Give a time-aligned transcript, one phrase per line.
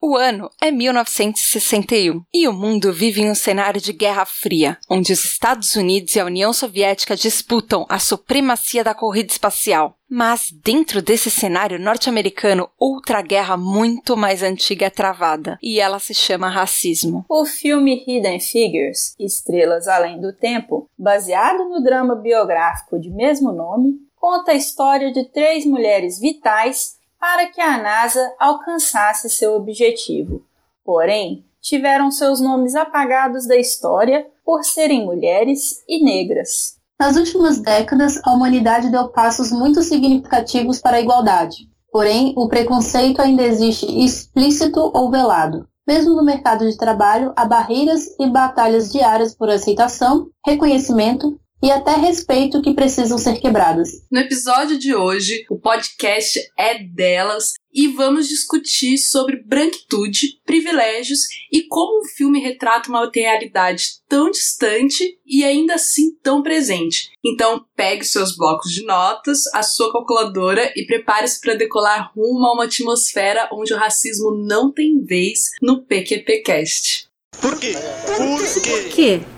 [0.00, 5.12] O ano é 1961 e o mundo vive em um cenário de Guerra Fria, onde
[5.12, 9.96] os Estados Unidos e a União Soviética disputam a supremacia da corrida espacial.
[10.08, 16.14] Mas dentro desse cenário norte-americano, outra guerra muito mais antiga é travada, e ela se
[16.14, 17.24] chama racismo.
[17.28, 23.96] O filme Hidden Figures, Estrelas Além do Tempo, baseado no drama biográfico de mesmo nome,
[24.14, 30.42] conta a história de três mulheres vitais para que a NASA alcançasse seu objetivo.
[30.84, 36.78] Porém, tiveram seus nomes apagados da história por serem mulheres e negras.
[36.98, 41.68] Nas últimas décadas, a humanidade deu passos muito significativos para a igualdade.
[41.92, 45.68] Porém, o preconceito ainda existe explícito ou velado.
[45.86, 51.96] Mesmo no mercado de trabalho, há barreiras e batalhas diárias por aceitação, reconhecimento e até
[51.96, 54.04] respeito que precisam ser quebradas.
[54.10, 61.20] No episódio de hoje, o podcast é delas e vamos discutir sobre branquitude, privilégios
[61.52, 67.10] e como um filme retrata uma realidade tão distante e ainda assim tão presente.
[67.24, 72.52] Então, pegue seus blocos de notas, a sua calculadora e prepare-se para decolar rumo a
[72.54, 77.08] uma atmosfera onde o racismo não tem vez no PQPcast.
[77.40, 77.74] Por quê?
[78.16, 78.70] Por quê?
[78.70, 79.37] Por quê?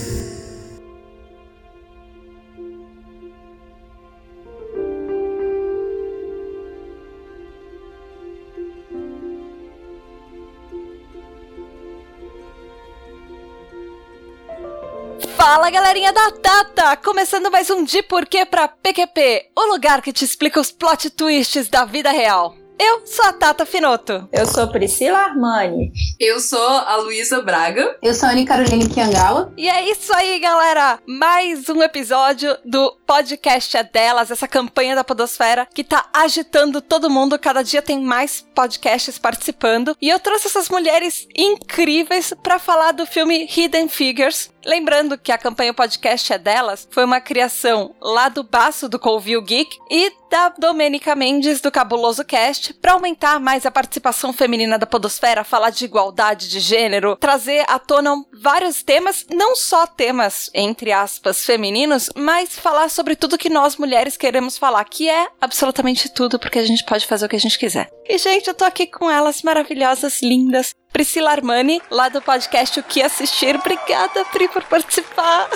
[15.53, 16.95] Fala galerinha da Tata!
[16.95, 21.67] Começando mais um De Porquê pra PQP, o lugar que te explica os plot twists
[21.67, 22.55] da vida real.
[22.79, 24.27] Eu sou a Tata Finoto.
[24.31, 25.91] Eu sou Priscila Armani.
[26.19, 27.97] Eu sou a Luísa Braga.
[28.01, 29.53] Eu sou a Anne Caroline Kiangawa.
[29.55, 30.99] E é isso aí, galera!
[31.05, 37.09] Mais um episódio do podcast é delas, essa campanha da Podosfera que tá agitando todo
[37.09, 37.37] mundo.
[37.37, 39.95] Cada dia tem mais podcasts participando.
[40.01, 44.49] E eu trouxe essas mulheres incríveis para falar do filme Hidden Figures.
[44.65, 49.41] Lembrando que a campanha podcast é delas foi uma criação lá do baço do Colville
[49.41, 54.85] Geek e da Domênica Mendes do Cabuloso Cast para aumentar mais a participação feminina da
[54.85, 60.91] podosfera, falar de igualdade de gênero, trazer à tona vários temas, não só temas entre
[60.91, 66.39] aspas femininos, mas falar sobre tudo que nós mulheres queremos falar, que é absolutamente tudo,
[66.39, 67.89] porque a gente pode fazer o que a gente quiser.
[68.07, 72.83] E gente, eu tô aqui com elas maravilhosas, lindas, Priscila Armani, lá do podcast O
[72.83, 73.55] Que Assistir.
[73.55, 75.49] Obrigada, Pri, por participar.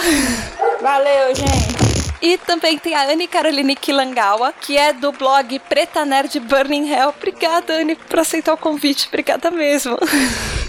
[0.81, 2.05] Valeu, gente!
[2.22, 7.14] E também tem a Anne Caroline Kilangawa, que é do blog Preta Nerd Burning Hell.
[7.18, 9.08] Obrigada, Anne, por aceitar o convite.
[9.08, 9.98] Obrigada mesmo.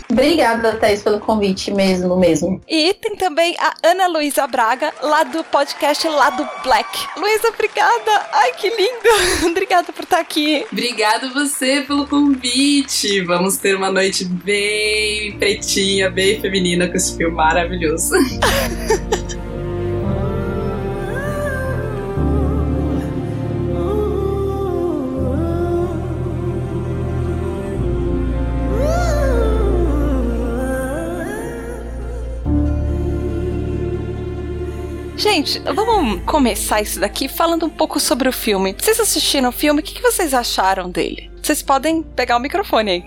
[0.08, 2.60] Obrigada, Thaís, pelo convite mesmo, mesmo.
[2.68, 6.88] E tem também a Ana Luísa Braga, lá do podcast Lado Black.
[7.16, 8.26] Luísa, obrigada!
[8.32, 9.46] Ai, que lindo!
[9.50, 10.64] obrigada por estar aqui.
[10.70, 13.20] Obrigada você pelo convite.
[13.22, 18.14] Vamos ter uma noite bem pretinha, bem feminina com esse filme maravilhoso.
[35.26, 38.76] Gente, vamos começar isso daqui falando um pouco sobre o filme.
[38.78, 39.80] Vocês assistiram o filme?
[39.80, 41.28] O que vocês acharam dele?
[41.42, 43.04] Vocês podem pegar o microfone aí.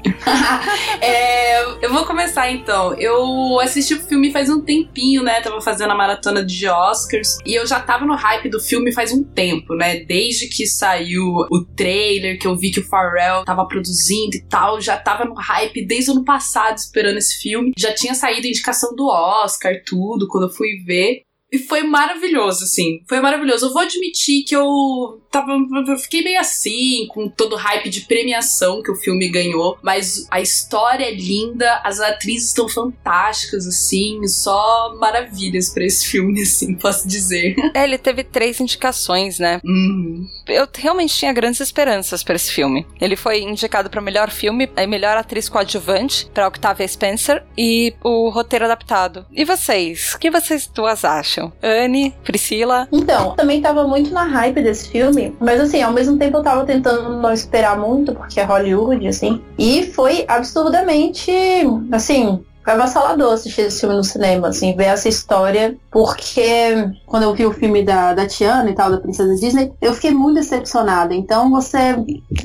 [1.02, 2.94] é, eu vou começar então.
[2.96, 5.40] Eu assisti o filme faz um tempinho, né?
[5.40, 9.14] Tava fazendo a maratona de Oscars e eu já tava no hype do filme faz
[9.14, 10.02] um tempo, né?
[10.02, 14.82] Desde que saiu o trailer, que eu vi que o Pharrell tava produzindo e tal,
[14.82, 17.72] já tava no hype desde o ano passado esperando esse filme.
[17.78, 21.22] Já tinha saído a indicação do Oscar, tudo, quando eu fui ver.
[21.52, 23.02] E foi maravilhoso, assim.
[23.08, 23.68] Foi maravilhoso.
[23.68, 25.52] Eu vou admitir que eu tava.
[25.88, 29.78] Eu fiquei meio assim, com todo o hype de premiação que o filme ganhou.
[29.82, 34.28] Mas a história é linda, as atrizes estão fantásticas, assim.
[34.28, 37.56] Só maravilhas pra esse filme, assim, posso dizer.
[37.74, 39.60] É, ele teve três indicações, né?
[39.64, 40.28] Uhum.
[40.48, 42.86] Eu realmente tinha grandes esperanças para esse filme.
[43.02, 48.30] Ele foi indicado para melhor filme, a melhor atriz coadjuvante, para Octavia Spencer, e o
[48.30, 49.26] roteiro adaptado.
[49.32, 50.14] E vocês?
[50.14, 51.39] O que vocês duas acham?
[51.62, 52.88] Anne, Priscila?
[52.92, 56.66] Então, também tava muito na hype desse filme, mas assim, ao mesmo tempo eu tava
[56.66, 61.32] tentando não esperar muito, porque é Hollywood, assim, e foi absurdamente,
[61.92, 67.34] assim, foi avassalador assistir esse filme no cinema, assim, ver essa história, porque quando eu
[67.34, 71.16] vi o filme da, da Tiana e tal, da Princesa Disney, eu fiquei muito decepcionada.
[71.16, 71.96] Então você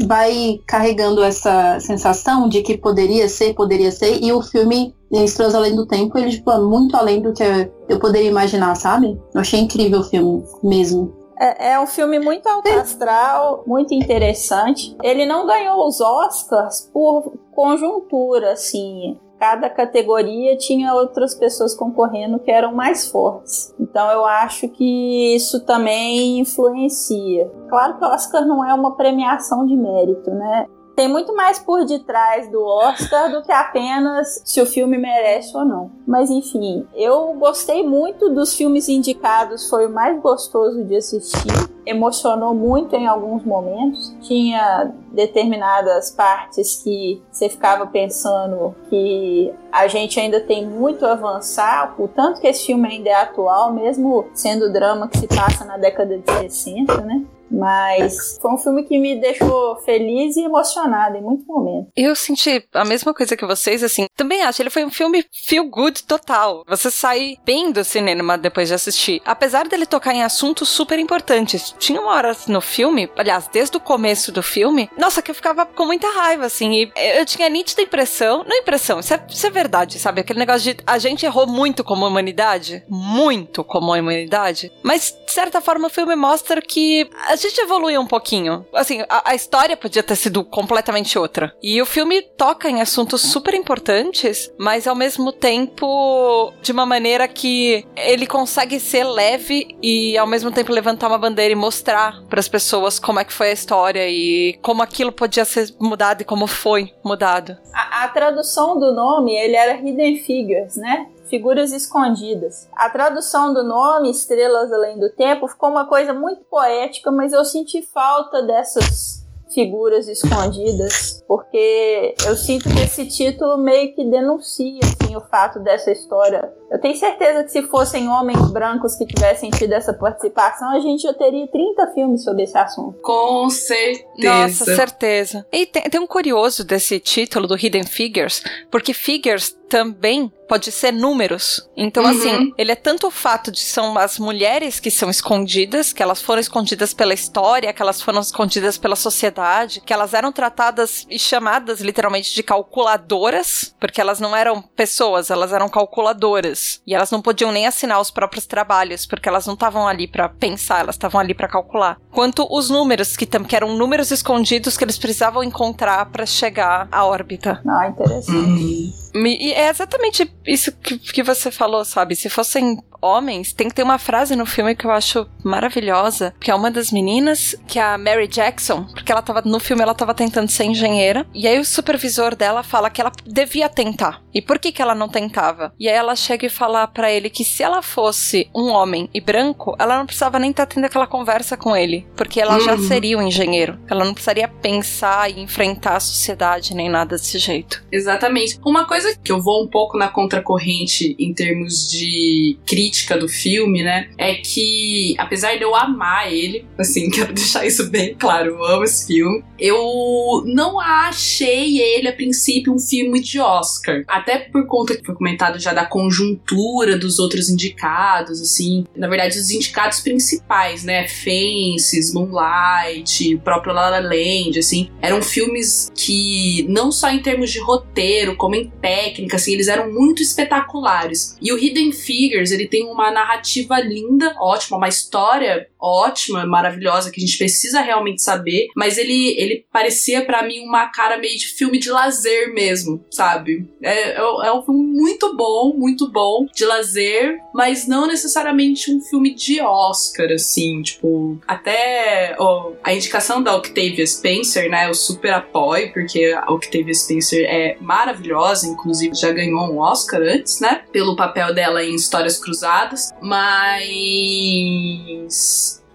[0.07, 5.77] vai carregando essa sensação de que poderia ser, poderia ser, e o filme Estrelas Além
[5.77, 7.45] do Tempo, ele tipo, é muito além do que
[7.89, 9.21] eu poderia imaginar, sabe?
[9.35, 11.15] Eu achei incrível o filme, mesmo.
[11.39, 14.97] É, é, um filme muito alto astral, muito interessante.
[15.03, 19.19] Ele não ganhou os Oscars por conjuntura, assim.
[19.47, 23.75] Cada categoria tinha outras pessoas concorrendo que eram mais fortes.
[23.79, 27.53] Então eu acho que isso também influencia.
[27.69, 30.67] Claro que o Oscar não é uma premiação de mérito, né?
[30.97, 35.65] Tem muito mais por detrás do Oscar do que apenas se o filme merece ou
[35.65, 35.91] não.
[36.07, 41.53] Mas enfim, eu gostei muito dos filmes indicados, foi o mais gostoso de assistir.
[41.87, 44.15] Emocionou muito em alguns momentos.
[44.23, 51.95] Tinha determinadas partes que você ficava pensando que a gente ainda tem muito a avançar,
[51.99, 55.77] o tanto que esse filme ainda é atual, mesmo sendo drama que se passa na
[55.77, 57.25] década de 60, né?
[57.51, 61.91] Mas foi um filme que me deixou feliz e emocionada em muitos momentos.
[61.97, 64.07] Eu senti a mesma coisa que vocês, assim.
[64.17, 66.65] Também acho, ele foi um filme feel good total.
[66.67, 69.23] Você sai bem do cinema depois de assistir.
[69.25, 71.75] Apesar dele tocar em assuntos super importantes.
[71.79, 75.67] Tinha uma hora no filme, aliás, desde o começo do filme, nossa, que eu ficava
[75.67, 76.73] com muita raiva, assim.
[76.73, 80.21] E eu tinha nítida impressão, não impressão, isso é, isso é verdade, sabe?
[80.21, 82.83] Aquele negócio de a gente errou muito como humanidade.
[82.89, 84.73] Muito como humanidade.
[84.83, 88.65] Mas, de certa forma, o filme mostra que a gente evoluiu um pouquinho.
[88.75, 91.55] Assim, a, a, história podia ter sido completamente outra.
[91.63, 97.29] E o filme toca em assuntos super importantes, mas ao mesmo tempo de uma maneira
[97.29, 102.41] que ele consegue ser leve e ao mesmo tempo levantar uma bandeira e mostrar para
[102.41, 106.25] as pessoas como é que foi a história e como aquilo podia ser mudado e
[106.25, 107.57] como foi mudado.
[107.73, 111.07] A, a tradução do nome, ele era Hidden Figures, né?
[111.29, 112.69] Figuras escondidas.
[112.75, 117.45] A tradução do nome, Estrelas Além do Tempo, ficou uma coisa muito poética, mas eu
[117.45, 119.25] senti falta dessas
[119.55, 125.93] figuras escondidas, porque eu sinto que esse título meio que denuncia assim, o fato dessa
[125.93, 126.53] história.
[126.71, 131.05] Eu tenho certeza que se fossem homens brancos que tivessem tido essa participação, a gente
[131.05, 132.99] já teria 30 filmes sobre esse assunto.
[133.01, 134.09] Com certeza.
[134.19, 135.47] Nossa, certeza.
[135.53, 140.93] E tem, tem um curioso desse título do Hidden Figures, porque figures também pode ser
[140.93, 141.69] números.
[141.77, 142.11] Então, uhum.
[142.11, 146.21] assim, ele é tanto o fato de são as mulheres que são escondidas, que elas
[146.21, 151.19] foram escondidas pela história, que elas foram escondidas pela sociedade, que elas eram tratadas e
[151.19, 156.81] chamadas literalmente de calculadoras, porque elas não eram pessoas, elas eram calculadoras.
[156.87, 160.29] E elas não podiam nem assinar os próprios trabalhos, porque elas não estavam ali para
[160.29, 161.99] pensar, elas estavam ali para calcular.
[162.11, 167.05] Quanto os números, que, que eram números escondidos que eles precisavam encontrar para chegar à
[167.05, 167.63] órbita.
[167.67, 169.05] Ah, interessante.
[169.15, 169.27] Uhum.
[169.27, 172.17] E é exatamente isso que, que você falou, sabe?
[172.17, 176.51] Se fossem homens, tem que ter uma frase no filme que eu acho maravilhosa, que
[176.51, 179.95] é uma das meninas, que é a Mary Jackson, porque ela tava no filme ela
[179.95, 184.23] tava tentando ser engenheira, e aí o supervisor dela fala que ela devia tentar.
[184.33, 185.73] E por que que ela não tentava?
[185.79, 189.21] E aí ela chega e fala para ele que se ela fosse um homem e
[189.21, 192.61] branco, ela não precisava nem estar tá tendo aquela conversa com ele, porque ela uhum.
[192.61, 193.79] já seria um engenheiro.
[193.89, 197.85] Ela não precisaria pensar e enfrentar a sociedade nem nada desse jeito.
[197.93, 198.59] Exatamente.
[198.65, 203.83] Uma coisa que eu vou um pouco na contracorrente em termos de crítica do filme,
[203.83, 208.65] né, é que apesar de eu amar ele, assim, quero deixar isso bem claro, eu
[208.65, 214.67] amo esse filme, eu não achei ele a princípio um filme de Oscar, até por
[214.67, 220.01] conta que foi comentado já da conjuntura dos outros indicados, assim, na verdade os indicados
[220.01, 227.11] principais, né, Fences, Moonlight, o próprio La La Land, assim, eram filmes que não só
[227.11, 231.37] em termos de roteiro, como em técnica, assim, eles eram muito espetaculares.
[231.41, 237.21] E o Hidden Figures, ele tem uma narrativa linda, ótima, uma história ótima, maravilhosa, que
[237.21, 241.47] a gente precisa realmente saber, mas ele, ele parecia para mim uma cara meio de
[241.49, 243.69] filme de lazer mesmo, sabe?
[243.83, 249.01] É, é, é um filme muito bom, muito bom, de lazer, mas não necessariamente um
[249.01, 255.35] filme de Oscar, assim, tipo, até ó, a indicação da Octavia Spencer, né, eu super
[255.35, 261.17] apoio, porque a Octavia Spencer é maravilhosa, inclusive já ganhou um Oscar antes, né, pelo
[261.17, 264.55] papel dela em Histórias Cruzadas, mas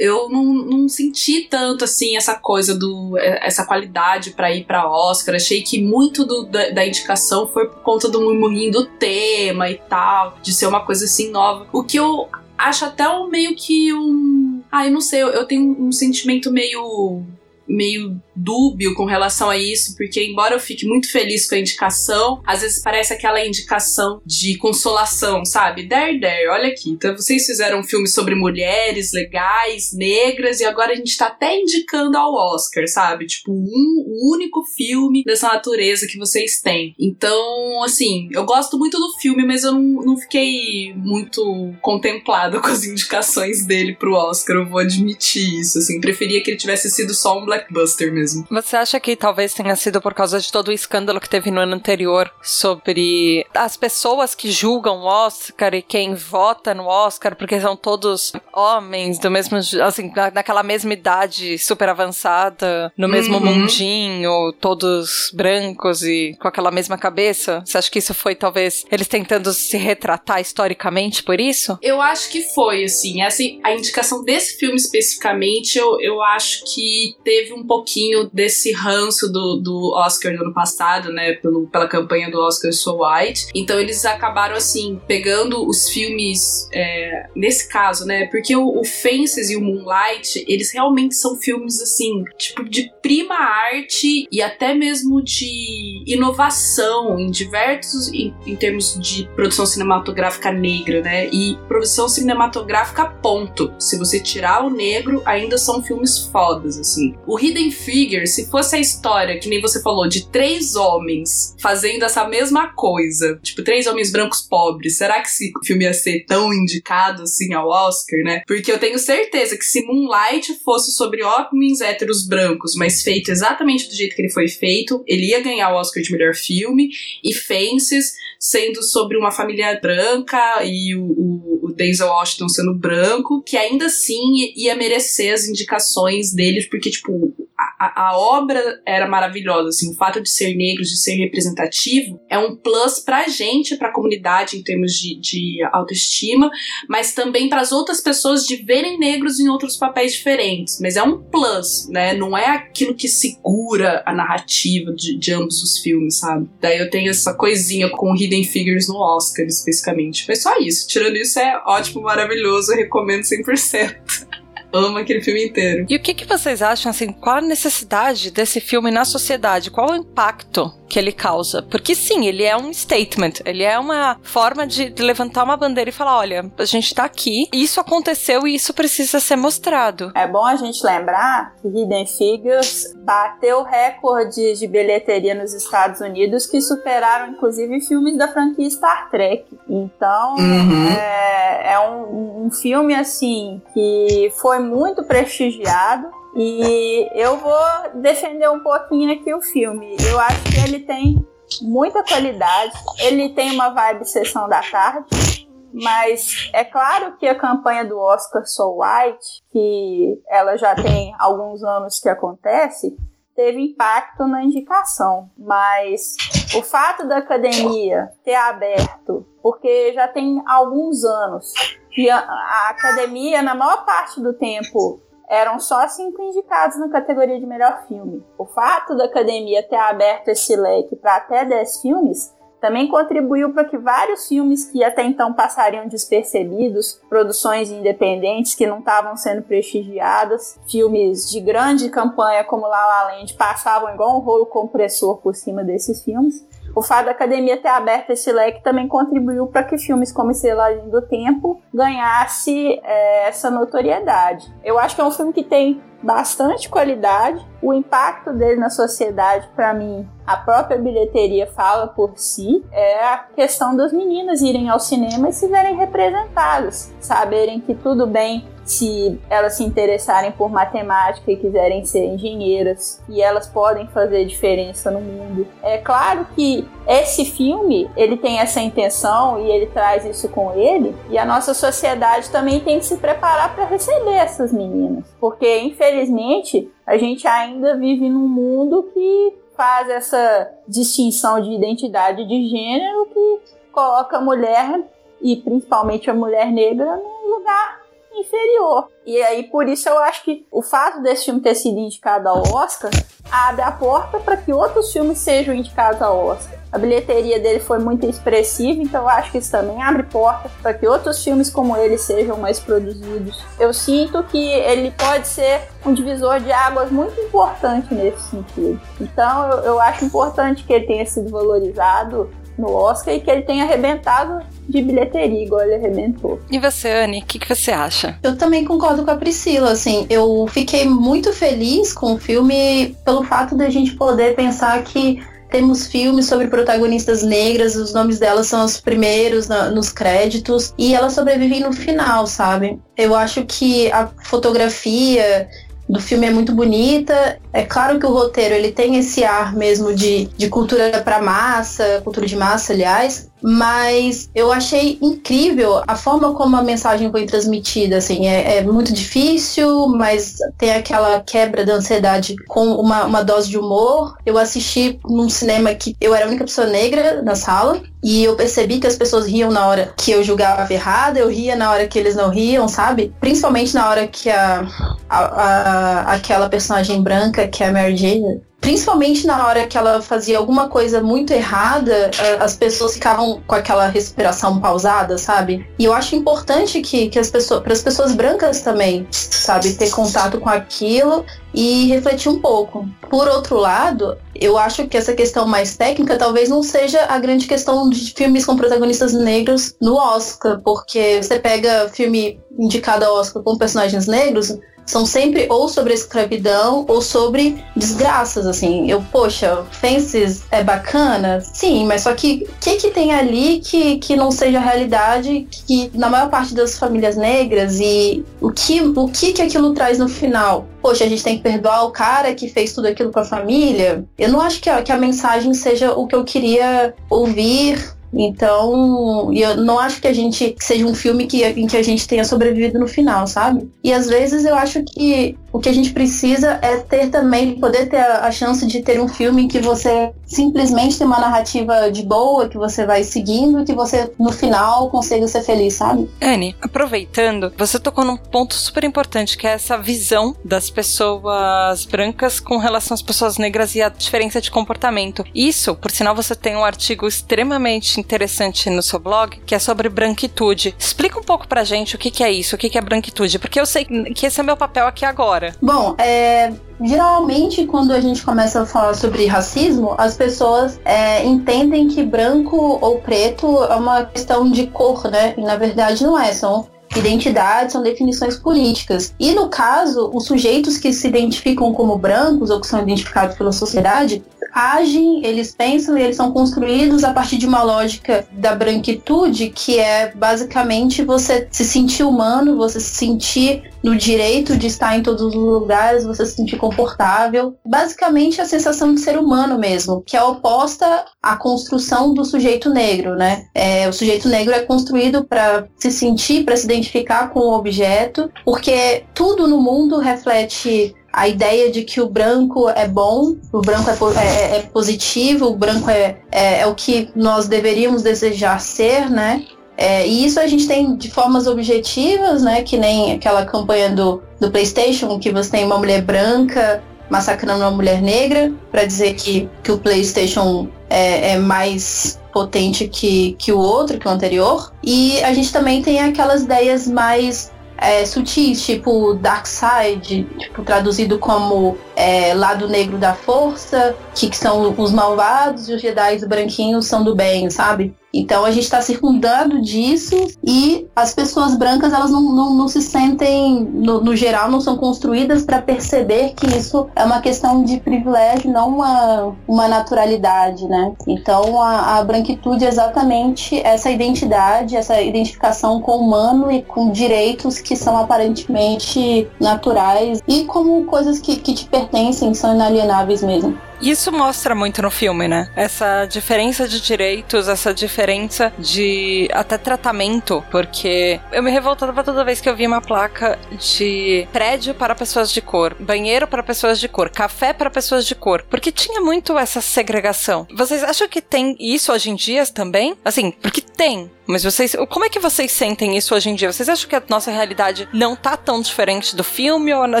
[0.00, 5.34] eu não, não senti tanto assim essa coisa do essa qualidade para ir para Oscar.
[5.34, 9.74] Achei que muito do, da, da, indicação foi por conta do murmurinho do tema e
[9.74, 11.66] tal, de ser uma coisa assim nova.
[11.70, 12.26] O que eu
[12.56, 16.50] acho até um meio que um, ah, eu não sei, eu, eu tenho um sentimento
[16.50, 17.22] meio
[17.68, 22.42] meio dúbio com relação a isso, porque embora eu fique muito feliz com a indicação,
[22.46, 25.84] às vezes parece aquela indicação de consolação, sabe?
[25.84, 26.90] Der, der, olha aqui.
[26.90, 31.58] Então vocês fizeram um filme sobre mulheres legais, negras, e agora a gente tá até
[31.58, 33.26] indicando ao Oscar, sabe?
[33.26, 36.94] Tipo, um, o único filme dessa natureza que vocês têm.
[36.98, 42.68] Então, assim, eu gosto muito do filme, mas eu não, não fiquei muito contemplado com
[42.68, 46.00] as indicações dele pro Oscar, eu vou admitir isso, assim.
[46.00, 48.29] Preferia que ele tivesse sido só um blockbuster mesmo.
[48.50, 51.60] Você acha que talvez tenha sido por causa de todo o escândalo que teve no
[51.60, 57.60] ano anterior sobre as pessoas que julgam o Oscar e quem vota no Oscar, porque
[57.60, 63.44] são todos homens do mesmo, assim, naquela mesma idade super avançada, no mesmo Uhum.
[63.44, 67.62] mundinho, todos brancos e com aquela mesma cabeça?
[67.64, 71.78] Você acha que isso foi talvez eles tentando se retratar historicamente por isso?
[71.82, 73.22] Eu acho que foi, assim.
[73.22, 79.30] Essa, a indicação desse filme especificamente, eu, eu acho que teve um pouquinho desse ranço
[79.32, 81.32] do, do Oscar do ano passado, né?
[81.34, 83.48] Pelo, pela campanha do Oscar So White.
[83.54, 86.68] Então eles acabaram, assim, pegando os filmes.
[86.72, 88.26] é, nesse caso, né?
[88.26, 93.34] Porque o, o Fences e o Moonlight, eles realmente são filmes, assim, tipo, de prima
[93.34, 98.08] arte e até mesmo de inovação em diversos.
[98.12, 101.28] em, em termos de produção cinematográfica negra, né?
[101.28, 103.72] E produção cinematográfica, ponto.
[103.78, 107.14] Se você tirar o negro, ainda são filmes fodas, assim.
[107.26, 112.04] O Hidden Figure, se fosse a história, que nem você falou, de três homens fazendo
[112.04, 116.52] essa mesma coisa, tipo, três homens brancos pobres, será que esse filme ia ser tão
[116.52, 118.29] indicado, assim, ao Oscar, né?
[118.46, 123.88] Porque eu tenho certeza que se Moonlight fosse sobre homens héteros brancos, mas feito exatamente
[123.88, 126.90] do jeito que ele foi feito, ele ia ganhar o Oscar de melhor filme,
[127.22, 133.42] e Fences sendo sobre uma família branca e o, o, o Denzel Washington sendo branco,
[133.42, 137.34] que ainda assim ia merecer as indicações deles, porque, tipo,
[137.80, 142.38] a, a obra era maravilhosa, assim, o fato de ser negro, de ser representativo, é
[142.38, 146.50] um plus pra gente, pra comunidade em termos de, de autoestima,
[146.86, 150.78] mas também para as outras pessoas de verem negros em outros papéis diferentes.
[150.78, 152.12] Mas é um plus, né?
[152.12, 156.50] Não é aquilo que segura a narrativa de, de ambos os filmes, sabe?
[156.60, 160.26] Daí eu tenho essa coisinha com Hidden Figures no Oscar, especificamente.
[160.26, 160.86] Foi só isso.
[160.86, 164.39] Tirando isso, é ótimo, maravilhoso, recomendo 100%.
[164.72, 165.86] Amo aquele filme inteiro.
[165.88, 169.70] E o que, que vocês acham, assim, qual a necessidade desse filme na sociedade?
[169.70, 171.62] Qual o impacto que ele causa?
[171.62, 175.90] Porque sim, ele é um statement, ele é uma forma de, de levantar uma bandeira
[175.90, 180.12] e falar, olha, a gente tá aqui, isso aconteceu e isso precisa ser mostrado.
[180.14, 186.46] É bom a gente lembrar que Hidden Figures bateu recordes de bilheteria nos Estados Unidos
[186.46, 189.44] que superaram inclusive filmes da franquia Star Trek.
[189.68, 190.88] Então Uhum.
[190.90, 196.10] é, é um, um filme assim que foi muito prestigiado.
[196.34, 199.96] E eu vou defender um pouquinho aqui o filme.
[200.08, 201.26] Eu acho que ele tem
[201.62, 202.72] muita qualidade.
[203.00, 205.48] Ele tem uma vibe sessão da tarde.
[205.72, 211.62] Mas é claro que a campanha do Oscar So White, que ela já tem alguns
[211.62, 212.96] anos que acontece,
[213.36, 215.30] teve impacto na indicação.
[215.38, 216.16] Mas
[216.56, 221.52] o fato da academia ter aberto, porque já tem alguns anos
[221.90, 227.38] que a, a academia, na maior parte do tempo, eram só cinco indicados na categoria
[227.38, 228.24] de melhor filme.
[228.36, 233.64] O fato da academia ter aberto esse leque para até 10 filmes também contribuiu para
[233.64, 240.60] que vários filmes que até então passariam despercebidos, produções independentes que não estavam sendo prestigiadas,
[240.68, 245.64] filmes de grande campanha como La La Land passavam igual um rolo compressor por cima
[245.64, 246.46] desses filmes.
[246.74, 250.72] O fato da academia ter aberto esse leque também contribuiu para que filmes como Estrela
[250.86, 254.52] do Tempo ganhasse é, essa notoriedade.
[254.64, 257.46] Eu acho que é um filme que tem bastante qualidade.
[257.62, 262.64] O impacto dele na sociedade, para mim, a própria bilheteria fala por si.
[262.72, 268.06] É a questão das meninas irem ao cinema e se verem representadas, saberem que tudo
[268.06, 274.24] bem se elas se interessarem por matemática e quiserem ser engenheiras e elas podem fazer
[274.24, 275.46] diferença no mundo.
[275.62, 280.94] É claro que esse filme, ele tem essa intenção e ele traz isso com ele,
[281.08, 286.70] e a nossa sociedade também tem que se preparar para receber essas meninas, porque infelizmente
[286.86, 293.40] a gente ainda vive num mundo que faz essa distinção de identidade de gênero que
[293.72, 294.80] coloca a mulher
[295.20, 297.79] e principalmente a mulher negra num lugar
[298.12, 298.88] inferior.
[299.06, 302.42] E aí, por isso, eu acho que o fato desse filme ter sido indicado ao
[302.54, 302.90] Oscar
[303.30, 306.60] abre a porta para que outros filmes sejam indicados ao Oscar.
[306.72, 310.72] A bilheteria dele foi muito expressiva, então eu acho que isso também abre porta para
[310.72, 313.44] que outros filmes como ele sejam mais produzidos.
[313.58, 318.80] Eu sinto que ele pode ser um divisor de águas muito importante nesse sentido.
[319.00, 323.42] Então eu, eu acho importante que ele tenha sido valorizado no Oscar e que ele
[323.42, 326.40] tenha arrebentado de bilheteria, igual ele arrebentou.
[326.50, 328.18] E você, Anne, o que, que você acha?
[328.22, 333.24] Eu também concordo com a Priscila, assim, eu fiquei muito feliz com o filme pelo
[333.24, 338.64] fato da gente poder pensar que temos filmes sobre protagonistas negras, os nomes delas são
[338.64, 342.78] os primeiros na, nos créditos e elas sobrevivem no final, sabe?
[342.96, 345.48] Eu acho que a fotografia
[345.90, 347.38] do filme é muito bonita.
[347.52, 352.00] É claro que o roteiro ele tem esse ar mesmo de, de cultura para massa,
[352.04, 357.96] cultura de massa, aliás, mas eu achei incrível a forma como a mensagem foi transmitida,
[357.96, 363.48] assim, é, é, muito difícil, mas tem aquela quebra da ansiedade com uma, uma dose
[363.48, 364.16] de humor.
[364.24, 368.34] Eu assisti num cinema que eu era a única pessoa negra na sala, e eu
[368.34, 371.86] percebi que as pessoas riam na hora que eu julgava errada, eu ria na hora
[371.86, 373.12] que eles não riam, sabe?
[373.20, 374.66] Principalmente na hora que a,
[375.08, 380.02] a, a aquela personagem branca, que é a Mary Jane, principalmente na hora que ela
[380.02, 385.66] fazia alguma coisa muito errada, as pessoas ficavam com aquela respiração pausada, sabe?
[385.78, 389.90] E eu acho importante que, que as pessoas, para as pessoas brancas também, sabe, ter
[389.90, 391.24] contato com aquilo
[391.54, 392.88] e refletir um pouco.
[393.08, 397.46] Por outro lado, eu acho que essa questão mais técnica talvez não seja a grande
[397.46, 403.42] questão de filmes com protagonistas negros no Oscar, porque você pega filme indicado ao Oscar
[403.42, 404.56] com personagens negros,
[404.90, 408.90] são sempre ou sobre escravidão ou sobre desgraças, assim.
[408.90, 411.40] Eu, poxa, Fences é bacana?
[411.40, 415.90] Sim, mas só que o que, que tem ali que, que não seja realidade que
[415.94, 420.08] na maior parte das famílias negras e o que, o que que aquilo traz no
[420.08, 420.66] final?
[420.82, 424.04] Poxa, a gente tem que perdoar o cara que fez tudo aquilo com a família.
[424.18, 429.56] Eu não acho que que a mensagem seja o que eu queria ouvir então, eu
[429.56, 432.78] não acho que a gente seja um filme que, em que a gente tenha sobrevivido
[432.78, 433.70] no final, sabe?
[433.82, 437.88] E às vezes eu acho que o que a gente precisa é ter também, poder
[437.88, 442.02] ter a, a chance de ter um filme que você simplesmente tem uma narrativa de
[442.02, 446.08] boa, que você vai seguindo e que você, no final, consiga ser feliz, sabe?
[446.20, 452.38] Anne, aproveitando, você tocou num ponto super importante, que é essa visão das pessoas brancas
[452.38, 455.24] com relação às pessoas negras e a diferença de comportamento.
[455.34, 459.88] Isso, por sinal, você tem um artigo extremamente interessante no seu blog, que é sobre
[459.88, 460.74] branquitude.
[460.78, 463.38] Explica um pouco pra gente o que, que é isso, o que, que é branquitude,
[463.38, 465.54] porque eu sei que esse é meu papel aqui agora?
[465.60, 466.52] Bom, é,
[466.82, 472.78] geralmente quando a gente começa a falar sobre racismo, as pessoas é, entendem que branco
[472.80, 475.34] ou preto é uma questão de cor, né?
[475.36, 476.68] E na verdade não é, são
[477.00, 479.14] identidades, são definições políticas.
[479.18, 483.52] E no caso, os sujeitos que se identificam como brancos ou que são identificados pela
[483.52, 489.50] sociedade, agem, eles pensam e eles são construídos a partir de uma lógica da branquitude,
[489.50, 495.02] que é basicamente você se sentir humano, você se sentir no direito de estar em
[495.02, 497.56] todos os lugares, você se sentir confortável.
[497.64, 503.14] Basicamente a sensação de ser humano mesmo, que é oposta à construção do sujeito negro,
[503.14, 503.46] né?
[503.54, 508.30] É, o sujeito negro é construído para se sentir, para se identificar com o objeto,
[508.44, 513.90] porque tudo no mundo reflete a ideia de que o branco é bom, o branco
[513.90, 519.10] é, é, é positivo, o branco é, é, é, o que nós deveríamos desejar ser,
[519.10, 519.44] né?
[519.80, 522.62] É, e isso a gente tem de formas objetivas, né?
[522.62, 527.70] Que nem aquela campanha do, do PlayStation, que você tem uma mulher branca massacrando uma
[527.72, 533.58] mulher negra, para dizer que, que o PlayStation é, é mais potente que, que o
[533.58, 534.72] outro, que o anterior.
[534.84, 541.18] E a gente também tem aquelas ideias mais é, sutis, tipo Dark Side, tipo, traduzido
[541.18, 546.86] como é, lado negro da força, que, que são os malvados e os Jedi branquinhos
[546.86, 547.94] são do bem, sabe?
[548.12, 552.82] Então a gente está circundando disso e as pessoas brancas elas não, não, não se
[552.82, 557.78] sentem, no, no, geral, não são construídas para perceber que isso é uma questão de
[557.78, 560.92] privilégio, não uma, uma naturalidade, né?
[561.06, 566.90] Então a, a branquitude é exatamente essa identidade, essa identificação com o humano e com
[566.90, 573.56] direitos que são aparentemente naturais e como coisas que, que te pertencem, são inalienáveis mesmo.
[573.80, 575.48] Isso mostra muito no filme, né?
[575.56, 582.40] Essa diferença de direitos, essa diferença de até tratamento, porque eu me revoltava toda vez
[582.40, 586.88] que eu via uma placa de prédio para pessoas de cor, banheiro para pessoas de
[586.88, 590.46] cor, café para pessoas de cor, porque tinha muito essa segregação.
[590.54, 592.96] Vocês acham que tem isso hoje em dia também?
[593.04, 596.52] Assim, porque tem, Mas vocês, como é que vocês sentem isso hoje em dia?
[596.52, 600.00] Vocês acham que a nossa realidade não tá tão diferente do filme ou a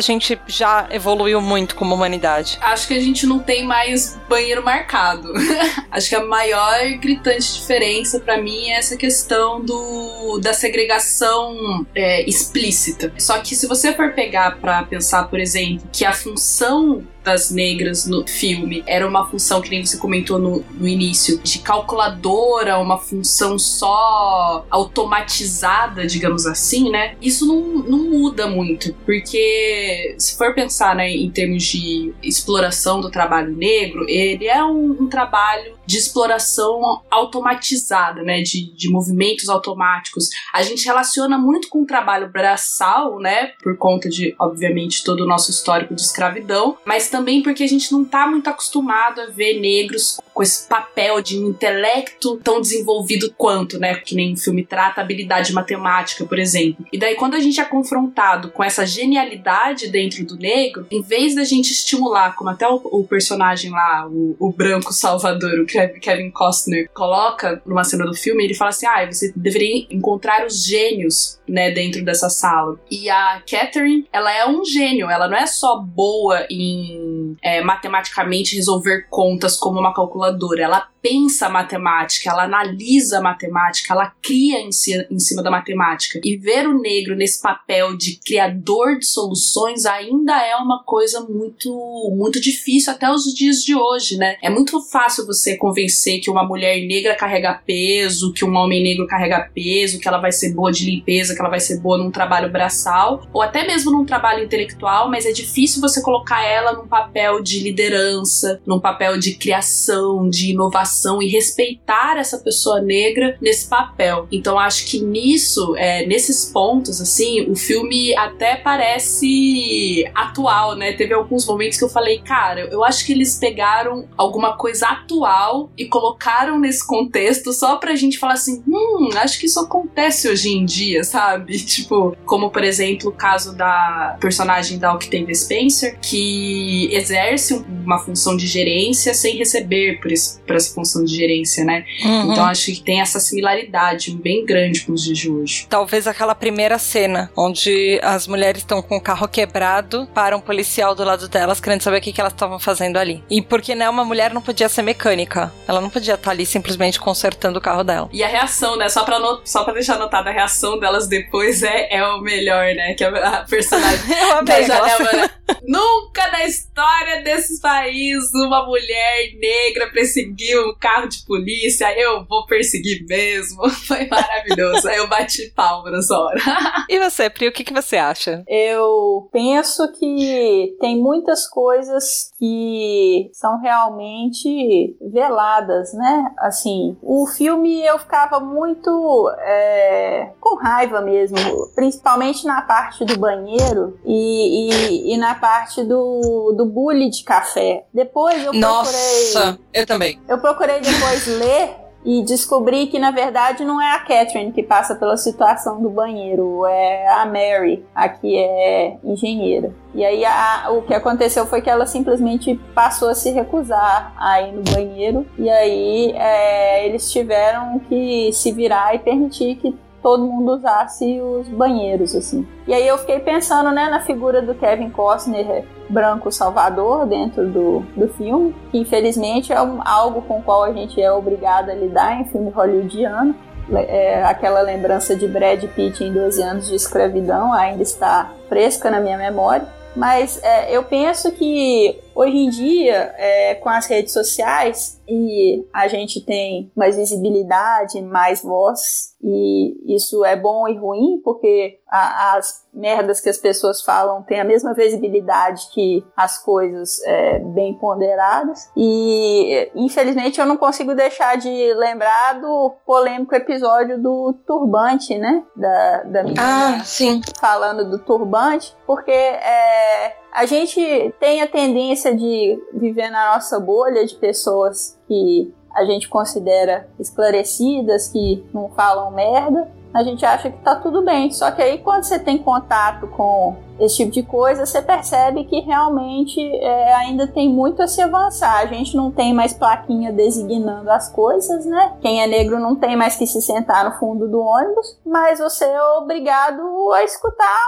[0.00, 2.56] gente já evoluiu muito como humanidade?
[2.60, 5.32] Acho que a gente não tem mais banheiro marcado.
[5.90, 12.28] Acho que a maior gritante diferença para mim é essa questão do da segregação é,
[12.28, 13.12] explícita.
[13.18, 18.06] Só que se você for pegar para pensar, por exemplo, que a função das negras
[18.06, 22.98] no filme era uma função, que nem você comentou no, no início, de calculadora, uma
[22.98, 27.16] função só automatizada, digamos assim, né?
[27.20, 33.10] Isso não, não muda muito, porque se for pensar né, em termos de exploração do
[33.10, 40.28] trabalho negro, ele é um, um trabalho de exploração automatizada, né, de, de movimentos automáticos.
[40.54, 45.26] A gente relaciona muito com o trabalho braçal, né, por conta de, obviamente, todo o
[45.26, 49.60] nosso histórico de escravidão, mas também porque a gente não está muito acostumado a ver
[49.60, 55.00] negros com esse papel de intelecto tão desenvolvido quanto, né, que nem o filme trata
[55.00, 56.86] habilidade matemática, por exemplo.
[56.92, 61.34] E daí quando a gente é confrontado com essa genialidade dentro do negro, em vez
[61.34, 66.30] da gente estimular, como até o, o personagem lá, o, o branco Salvador, o Kevin
[66.30, 71.38] Costner coloca numa cena do filme, ele fala assim: ah, você deveria encontrar os gênios,
[71.46, 72.78] né, dentro dessa sala.
[72.90, 76.99] E a Catherine, ela é um gênio, ela não é só boa em
[77.42, 83.92] é, matematicamente resolver contas como uma calculadora, ela pensa a matemática, ela analisa a matemática,
[83.92, 86.20] ela cria em, si, em cima da matemática.
[86.22, 91.70] E ver o negro nesse papel de criador de soluções ainda é uma coisa muito,
[92.16, 94.36] muito difícil até os dias de hoje, né?
[94.42, 99.06] É muito fácil você convencer que uma mulher negra carrega peso, que um homem negro
[99.06, 102.10] carrega peso, que ela vai ser boa de limpeza, que ela vai ser boa num
[102.10, 106.86] trabalho braçal, ou até mesmo num trabalho intelectual, mas é difícil você colocar ela num
[106.86, 110.89] papel de liderança, num papel de criação, de inovação
[111.22, 114.26] e respeitar essa pessoa negra nesse papel.
[114.30, 120.92] Então acho que nisso, é, nesses pontos, assim, o filme até parece atual, né?
[120.92, 125.70] Teve alguns momentos que eu falei, cara, eu acho que eles pegaram alguma coisa atual
[125.76, 130.50] e colocaram nesse contexto só pra gente falar assim, hum, acho que isso acontece hoje
[130.50, 131.58] em dia, sabe?
[131.70, 138.36] Tipo, como por exemplo o caso da personagem da Octavia Spencer, que exerce uma função
[138.36, 141.84] de gerência sem receber por, esse, por essa função de gerência, né?
[142.04, 142.32] Uhum.
[142.32, 145.66] Então acho que tem essa similaridade bem grande com os dias de hoje.
[145.68, 150.94] Talvez aquela primeira cena, onde as mulheres estão com o carro quebrado, para um policial
[150.94, 153.22] do lado delas, querendo saber o que, que elas estavam fazendo ali.
[153.30, 155.52] E porque, né, uma mulher não podia ser mecânica.
[155.66, 158.08] Ela não podia estar ali simplesmente consertando o carro dela.
[158.12, 158.88] E a reação, né?
[158.88, 162.74] Só pra, not só pra deixar anotada, a reação delas depois é, é o melhor,
[162.74, 162.94] né?
[162.94, 164.06] Que a, a personagem
[164.44, 165.30] da janela, né?
[165.66, 172.46] Nunca na história desses países uma mulher negra perseguiu um carro de polícia, eu vou
[172.46, 173.68] perseguir mesmo.
[173.86, 174.88] Foi maravilhoso.
[174.88, 176.40] Aí eu bati palma nessa hora.
[176.88, 178.44] e você, Pri, o que, que você acha?
[178.46, 186.32] Eu penso que tem muitas coisas que são realmente veladas, né?
[186.38, 191.36] Assim, o filme eu ficava muito é, com raiva mesmo,
[191.74, 197.84] principalmente na parte do banheiro e, e, e na parte do, do bullying de café.
[197.92, 198.60] Depois eu procurei.
[198.60, 200.20] Nossa, eu também.
[200.28, 204.94] Eu procurei depois ler e descobri que na verdade não é a Catherine que passa
[204.94, 209.72] pela situação do banheiro, é a Mary, a que é engenheira.
[209.94, 214.40] E aí a, o que aconteceu foi que ela simplesmente passou a se recusar a
[214.40, 220.24] ir no banheiro e aí é, eles tiveram que se virar e permitir que todo
[220.24, 222.46] mundo usasse os banheiros, assim.
[222.66, 227.80] E aí eu fiquei pensando, né, na figura do Kevin Costner branco salvador dentro do,
[227.96, 231.74] do filme, que infelizmente é um, algo com o qual a gente é obrigado a
[231.74, 233.34] lidar em filme hollywoodiano.
[233.72, 238.98] É, aquela lembrança de Brad Pitt em 12 anos de escravidão ainda está fresca na
[238.98, 239.66] minha memória.
[239.94, 245.88] Mas é, eu penso que hoje em dia, é, com as redes sociais, e a
[245.88, 252.64] gente tem mais visibilidade, mais voz, e isso é bom e ruim, porque a, as
[252.72, 258.70] merdas que as pessoas falam têm a mesma visibilidade que as coisas é, bem ponderadas.
[258.76, 265.42] E infelizmente eu não consigo deixar de lembrar do polêmico episódio do turbante, né?
[265.56, 267.20] Da, da menina ah, sim.
[267.38, 270.80] falando do turbante, porque é, a gente
[271.18, 278.08] tem a tendência de viver na nossa bolha de pessoas que a gente considera esclarecidas,
[278.08, 281.30] que não falam merda, a gente acha que tá tudo bem.
[281.32, 285.60] Só que aí quando você tem contato com esse tipo de coisa, você percebe que
[285.60, 288.60] realmente é, ainda tem muito a se avançar.
[288.60, 291.96] A gente não tem mais plaquinha designando as coisas, né?
[292.00, 295.64] Quem é negro não tem mais que se sentar no fundo do ônibus, mas você
[295.64, 297.58] é obrigado a escutar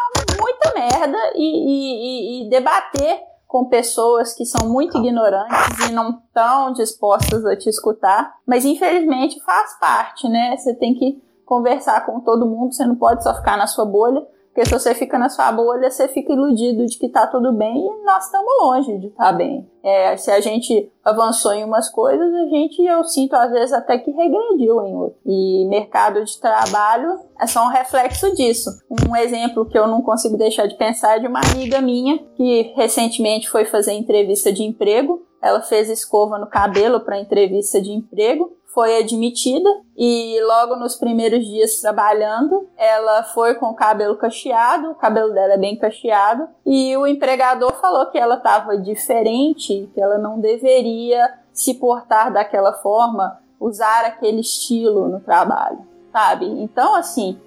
[0.41, 3.21] muita merda e, e, e debater
[3.53, 9.43] com pessoas que são muito ignorantes e não estão dispostas a te escutar, mas infelizmente
[9.45, 10.57] faz parte, né?
[10.57, 14.27] Você tem que conversar com todo mundo, você não pode só ficar na sua bolha.
[14.53, 17.75] Porque se você fica na sua bolha, você fica iludido de que tá tudo bem
[17.75, 19.67] e nós estamos longe de estar tá bem.
[19.83, 23.97] É, se a gente avançou em umas coisas, a gente, eu sinto às vezes até
[23.97, 25.19] que regrediu em outras.
[25.25, 28.71] E mercado de trabalho é só um reflexo disso.
[29.09, 32.75] Um exemplo que eu não consigo deixar de pensar é de uma amiga minha que
[32.77, 35.23] recentemente foi fazer entrevista de emprego.
[35.43, 41.45] Ela fez escova no cabelo para entrevista de emprego foi admitida e logo nos primeiros
[41.45, 46.97] dias trabalhando, ela foi com o cabelo cacheado, o cabelo dela é bem cacheado, e
[46.97, 53.39] o empregador falou que ela estava diferente, que ela não deveria se portar daquela forma,
[53.61, 55.81] usar aquele estilo no trabalho,
[56.11, 56.47] sabe?
[56.47, 57.39] Então, assim,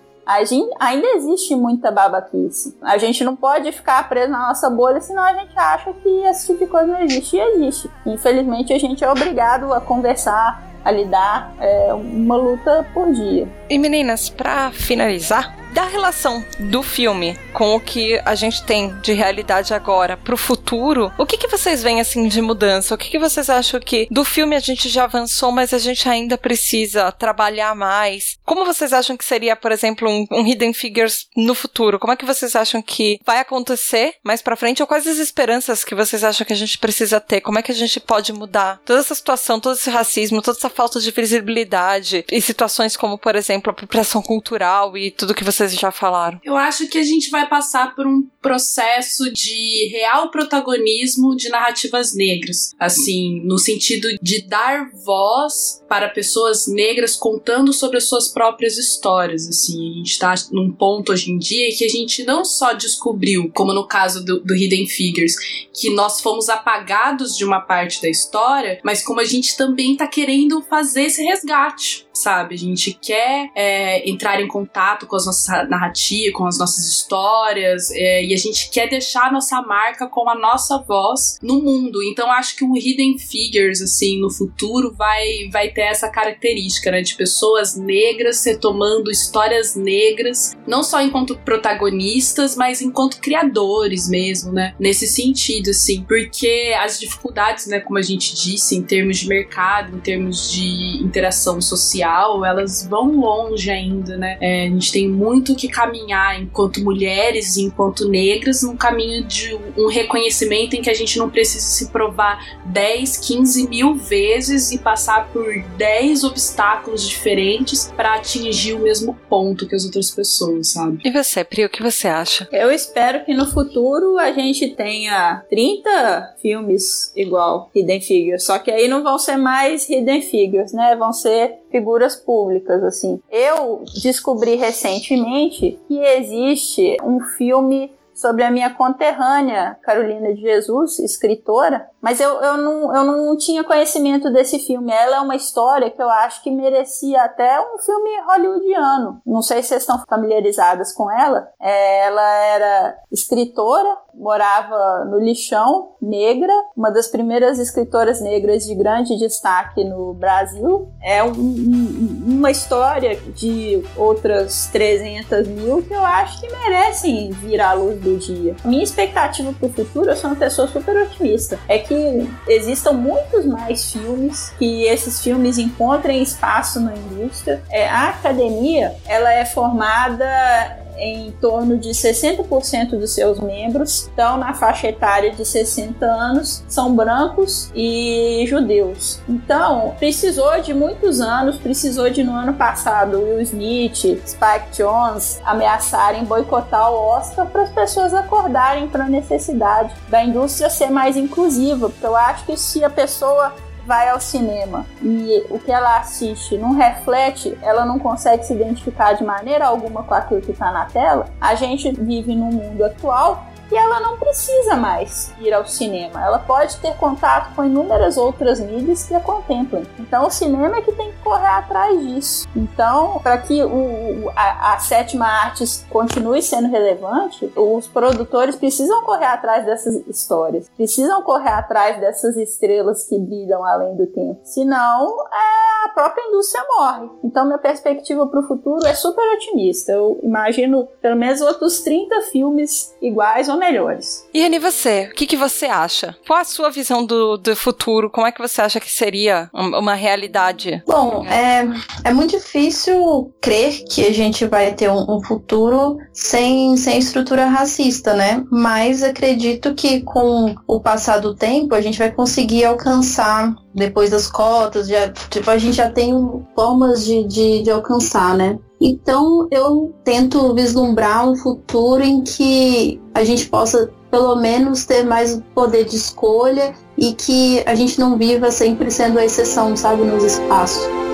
[0.44, 2.76] Gente, ainda existe muita babaquice.
[2.82, 6.48] A gente não pode ficar preso na nossa bolha, senão a gente acha que esse
[6.48, 7.92] tipo de coisa não existe e existe.
[8.08, 13.48] Infelizmente, a gente é obrigado a conversar, a lidar é, uma luta por dia.
[13.70, 19.12] E meninas, para finalizar, da relação do filme com o que a gente tem de
[19.12, 22.96] realidade agora pro futuro, o que, que vocês veem assim de mudança?
[22.96, 26.08] O que, que vocês acham que do filme a gente já avançou, mas a gente
[26.08, 28.38] ainda precisa trabalhar mais?
[28.46, 32.00] Como vocês acham que seria, por exemplo, um, um Hidden Figures no futuro?
[32.00, 34.82] Como é que vocês acham que vai acontecer mais pra frente?
[34.82, 37.42] Ou quais as esperanças que vocês acham que a gente precisa ter?
[37.42, 40.70] Como é que a gente pode mudar toda essa situação, todo esse racismo, toda essa
[40.70, 45.65] falta de visibilidade e situações como, por exemplo, a apropriação cultural e tudo que vocês
[45.70, 46.40] vocês já falaram?
[46.44, 52.16] Eu acho que a gente vai passar por um processo de real protagonismo de narrativas
[52.16, 52.72] negras.
[52.80, 59.48] Assim, no sentido de dar voz para pessoas negras contando sobre as suas próprias histórias.
[59.48, 63.52] Assim, a gente está num ponto hoje em dia que a gente não só descobriu,
[63.54, 65.36] como no caso do, do Hidden Figures,
[65.74, 70.08] que nós fomos apagados de uma parte da história, mas como a gente também está
[70.08, 72.56] querendo fazer esse resgate sabe?
[72.56, 77.92] A gente quer é, entrar em contato com as nossas narrativas, com as nossas histórias,
[77.92, 82.02] é, e a gente quer deixar a nossa marca com a nossa voz no mundo.
[82.04, 87.02] Então acho que o Hidden Figures, assim, no futuro vai, vai ter essa característica, né?
[87.02, 94.74] De pessoas negras retomando histórias negras, não só enquanto protagonistas, mas enquanto criadores mesmo, né?
[94.80, 99.96] Nesse sentido, assim, porque as dificuldades, né, como a gente disse, em termos de mercado,
[99.96, 104.38] em termos de interação social, social, elas vão longe ainda, né?
[104.40, 109.58] É, a gente tem muito que caminhar enquanto mulheres e enquanto negras num caminho de
[109.78, 114.78] um reconhecimento em que a gente não precisa se provar 10, 15 mil vezes e
[114.78, 115.46] passar por
[115.78, 121.00] 10 obstáculos diferentes para atingir o mesmo ponto que as outras pessoas, sabe?
[121.04, 122.48] E você, Pri, o que você acha?
[122.52, 128.72] Eu espero que no futuro a gente tenha 30 filmes igual Hidden Figures, só que
[128.72, 130.96] aí não vão ser mais Hidden Figures, né?
[130.96, 133.20] Vão ser figuras públicas, assim.
[133.30, 141.90] Eu descobri recentemente que existe um filme sobre a minha conterrânea Carolina de Jesus, escritora,
[142.02, 144.92] mas eu, eu, não, eu não tinha conhecimento desse filme.
[144.92, 149.22] Ela é uma história que eu acho que merecia até um filme hollywoodiano.
[149.26, 151.50] Não sei se vocês estão familiarizadas com ela.
[151.60, 159.18] É, ela era escritora, morava no Lixão, negra, uma das primeiras escritoras negras de grande
[159.18, 160.88] destaque no Brasil.
[161.02, 167.60] É um, um, uma história de outras 300 mil que eu acho que merecem vir
[167.60, 168.56] à luz do dia.
[168.64, 173.46] Minha expectativa para o futuro, eu sou uma pessoa super otimista, é que existam muitos
[173.46, 177.62] mais filmes, que esses filmes encontrem espaço na indústria.
[177.70, 184.54] É, a academia, ela é formada em torno de 60% dos seus membros estão na
[184.54, 189.20] faixa etária de 60 anos, são brancos e judeus.
[189.28, 196.24] Então, precisou de muitos anos, precisou de no ano passado Will Smith, Spike Jones ameaçarem
[196.24, 201.90] boicotar o Oscar para as pessoas acordarem para a necessidade da indústria ser mais inclusiva,
[201.90, 203.54] porque eu acho que se a pessoa
[203.86, 209.14] vai ao cinema e o que ela assiste não reflete, ela não consegue se identificar
[209.14, 213.46] de maneira alguma com aquilo que está na tela, a gente vive num mundo atual
[213.72, 216.24] e ela não precisa mais ir ao cinema.
[216.24, 219.86] Ela pode ter contato com inúmeras outras mídias que a contemplem.
[220.00, 222.48] Então o cinema é que tem que correr atrás disso.
[222.56, 229.26] Então, para que o, a, a sétima arte continue sendo relevante, os produtores precisam correr
[229.26, 234.40] atrás dessas histórias, precisam correr atrás dessas estrelas que brilham além do tempo.
[234.44, 237.10] Senão, é, a própria indústria morre.
[237.24, 239.92] Então, minha perspectiva para o futuro é super otimista.
[239.92, 244.28] Eu imagino pelo menos outros 30 filmes iguais ou melhores.
[244.34, 245.10] E Anny, você?
[245.12, 246.16] O que, que você acha?
[246.28, 248.10] Qual a sua visão do, do futuro?
[248.10, 250.84] Como é que você acha que seria uma realidade?
[250.86, 251.66] Bom, é,
[252.04, 257.46] é muito difícil crer que a gente vai ter um, um futuro sem, sem estrutura
[257.46, 258.44] racista, né?
[258.52, 264.28] Mas acredito que com o passar do tempo a gente vai conseguir alcançar depois das
[264.28, 266.14] cotas, já, tipo, a gente já tem
[266.56, 268.58] formas de, de, de alcançar, né?
[268.80, 275.42] Então eu tento vislumbrar um futuro em que a gente possa pelo menos ter mais
[275.54, 280.24] poder de escolha e que a gente não viva sempre sendo a exceção, sabe, nos
[280.24, 281.05] espaços.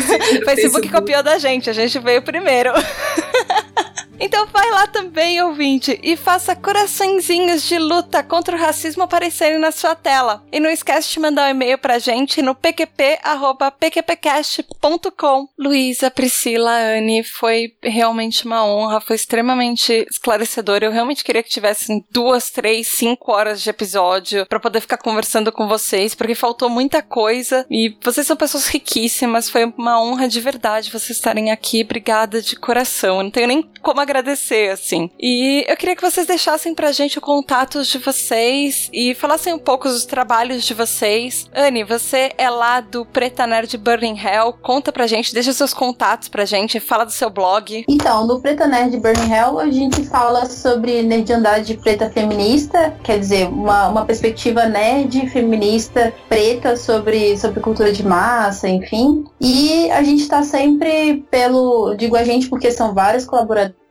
[0.06, 2.72] Facebook, Facebook copiou da gente, a gente veio primeiro.
[4.20, 9.72] Então vai lá também, ouvinte, e faça coraçõezinhos de luta contra o racismo aparecerem na
[9.72, 10.42] sua tela.
[10.52, 15.48] E não esquece de mandar um e-mail pra gente no pqp.pqpcast.com.
[15.58, 20.80] Luísa, Priscila, Anne, foi realmente uma honra, foi extremamente esclarecedor.
[20.82, 25.52] Eu realmente queria que tivessem duas, três, cinco horas de episódio para poder ficar conversando
[25.52, 29.50] com vocês, porque faltou muita coisa e vocês são pessoas riquíssimas.
[29.50, 31.84] Foi uma honra de verdade vocês estarem aqui.
[31.84, 33.18] Obrigada de coração.
[33.18, 35.10] Eu não tenho nem como agradecer, assim.
[35.20, 39.60] E eu queria que vocês deixassem pra gente o contato de vocês e falassem um
[39.60, 41.50] pouco dos trabalhos de vocês.
[41.54, 44.54] Anne, você é lá do Preta Nerd Burning Hell.
[44.62, 47.84] Conta pra gente, deixa seus contatos pra gente, fala do seu blog.
[47.90, 53.48] Então, no Preta Nerd Burning Hell, a gente fala sobre nerdandade preta feminista, quer dizer,
[53.48, 59.26] uma, uma perspectiva nerd feminista preta sobre, sobre cultura de massa, enfim.
[59.42, 61.96] E a gente tá sempre pelo.
[61.96, 63.85] Digo a gente porque são vários colaboradores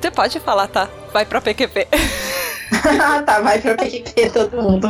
[0.00, 0.88] Você pode falar, tá?
[1.12, 1.88] Vai pra PQP.
[3.24, 4.88] tá, vai pra PQP todo mundo.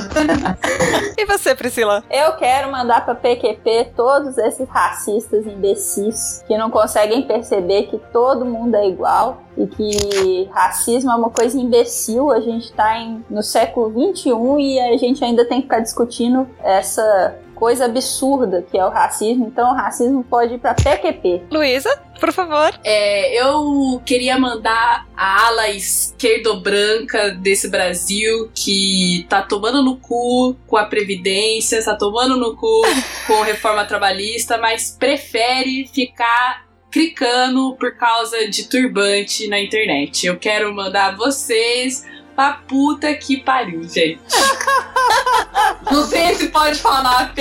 [1.17, 2.03] e você, Priscila?
[2.11, 8.45] Eu quero mandar pra PQP todos esses racistas imbecis que não conseguem perceber que todo
[8.45, 12.31] mundo é igual e que racismo é uma coisa imbecil.
[12.31, 16.49] A gente tá em, no século 21 e a gente ainda tem que ficar discutindo
[16.63, 19.47] essa coisa absurda que é o racismo.
[19.47, 21.43] Então, o racismo pode ir pra PQP.
[21.51, 21.91] Luísa,
[22.21, 22.79] por favor.
[22.85, 30.77] É, eu queria mandar a ala esquerdo-branca desse Brasil que tá tomando no cu com
[30.77, 32.83] a Previdência, tá tomando no cu
[33.27, 40.27] com a reforma trabalhista, mas prefere ficar clicando por causa de turbante na internet.
[40.27, 42.05] Eu quero mandar vocês
[42.35, 44.21] pra puta que pariu, gente.
[45.91, 46.26] Não sei se
[46.67, 47.33] pode falar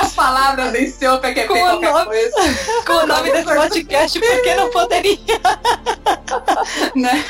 [0.00, 2.36] as palavras desse seu PQP com qualquer nome, coisa.
[2.86, 5.18] Com o nome desse podcast, porque não poderia.
[6.94, 7.24] né?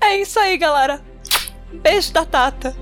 [0.00, 1.02] É isso aí, galera.
[1.72, 2.74] Beijo da Tata.